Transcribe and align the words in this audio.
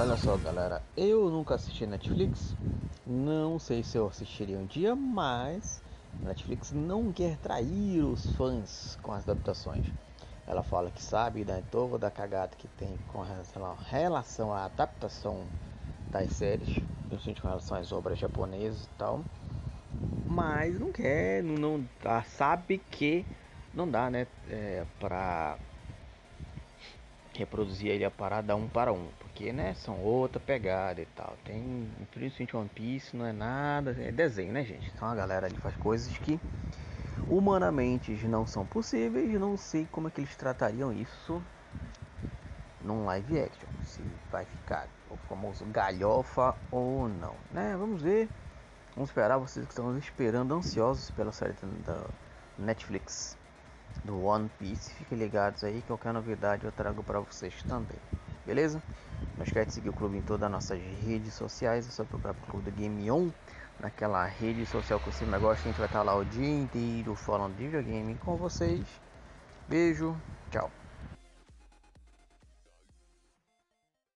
Olha 0.00 0.16
só, 0.16 0.34
galera, 0.38 0.82
eu 0.96 1.28
nunca 1.28 1.56
assisti 1.56 1.84
Netflix, 1.84 2.56
não 3.06 3.58
sei 3.58 3.82
se 3.82 3.98
eu 3.98 4.08
assistiria 4.08 4.56
um 4.56 4.64
dia, 4.64 4.96
mas 4.96 5.82
Netflix 6.24 6.72
não 6.72 7.12
quer 7.12 7.36
trair 7.36 8.02
os 8.02 8.30
fãs 8.30 8.96
com 9.02 9.12
as 9.12 9.24
adaptações. 9.24 9.84
Ela 10.46 10.62
fala 10.62 10.90
que 10.90 11.02
sabe 11.02 11.44
da 11.44 11.60
toda 11.60 12.06
a 12.06 12.10
cagada 12.10 12.56
que 12.56 12.66
tem 12.66 12.98
com 13.08 13.20
relação 13.20 14.54
à 14.54 14.64
adaptação 14.64 15.46
das 16.10 16.32
séries, 16.32 16.70
principalmente 17.10 17.42
com 17.42 17.48
relação 17.48 17.76
às 17.76 17.92
obras 17.92 18.18
japonesas 18.18 18.84
e 18.86 18.88
tal, 18.96 19.22
mas 20.26 20.80
não 20.80 20.90
quer, 20.90 21.42
não, 21.42 21.56
não 21.58 21.84
sabe 22.24 22.78
que 22.90 23.26
não 23.74 23.86
dá, 23.86 24.08
né, 24.08 24.26
é, 24.48 24.86
pra 24.98 25.58
reproduzir 27.40 27.90
ele 27.90 28.04
a 28.04 28.10
parada 28.10 28.54
um 28.54 28.68
para 28.68 28.92
um, 28.92 29.08
porque 29.18 29.52
né, 29.52 29.74
são 29.74 29.98
outra 30.00 30.38
pegada 30.40 31.00
e 31.00 31.06
tal. 31.06 31.36
Tem, 31.44 31.90
principalmente 32.10 32.56
One 32.56 32.68
Piece, 32.68 33.16
não 33.16 33.26
é 33.26 33.32
nada, 33.32 33.96
é 33.98 34.12
desenho, 34.12 34.52
né, 34.52 34.62
gente? 34.64 34.90
Então 34.94 35.08
a 35.08 35.14
galera 35.14 35.46
ali 35.46 35.56
faz 35.56 35.74
coisas 35.76 36.16
que 36.18 36.38
humanamente 37.28 38.12
não 38.26 38.46
são 38.46 38.66
possíveis, 38.66 39.32
não 39.40 39.56
sei 39.56 39.86
como 39.90 40.08
é 40.08 40.10
que 40.10 40.20
eles 40.20 40.36
tratariam 40.36 40.92
isso 40.92 41.42
num 42.82 43.04
live 43.04 43.40
action, 43.40 43.68
se 43.84 44.02
vai 44.30 44.44
ficar 44.44 44.86
o 45.10 45.16
famoso 45.28 45.64
galhofa 45.66 46.54
ou 46.70 47.08
não, 47.08 47.34
né? 47.52 47.76
Vamos 47.76 48.02
ver. 48.02 48.28
Vamos 48.94 49.10
esperar 49.10 49.38
vocês 49.38 49.64
que 49.64 49.72
estão 49.72 49.96
esperando 49.98 50.54
ansiosos 50.54 51.10
pela 51.10 51.30
série 51.30 51.54
da 51.86 52.04
Netflix 52.58 53.39
do 54.04 54.24
One 54.24 54.50
Piece. 54.58 54.92
Fiquem 54.94 55.18
ligados 55.18 55.64
aí, 55.64 55.82
qualquer 55.82 56.12
novidade 56.12 56.64
eu 56.64 56.72
trago 56.72 57.02
para 57.02 57.20
vocês 57.20 57.62
também. 57.64 57.98
Beleza? 58.46 58.82
Não 59.36 59.44
esquece 59.44 59.66
de 59.68 59.72
seguir 59.74 59.88
o 59.88 59.92
clube 59.92 60.18
em 60.18 60.22
todas 60.22 60.44
as 60.44 60.50
nossas 60.50 60.80
redes 61.02 61.34
sociais. 61.34 61.86
É 61.86 61.90
só 61.90 62.04
procurar 62.04 62.32
o 62.32 62.50
Clube 62.50 62.70
do 62.70 62.76
Game 62.76 63.10
On 63.10 63.30
naquela 63.80 64.24
rede 64.26 64.66
social 64.66 65.00
que 65.00 65.06
você 65.10 65.24
mais 65.24 65.42
gosta. 65.42 65.62
A 65.62 65.70
gente 65.70 65.78
vai 65.78 65.86
estar 65.86 66.02
lá 66.02 66.14
o 66.14 66.24
dia 66.24 66.48
inteiro 66.48 67.14
falando 67.14 67.56
de 67.56 67.64
videogame 67.64 68.14
com 68.16 68.36
vocês. 68.36 68.84
Beijo, 69.68 70.16
tchau. 70.50 70.79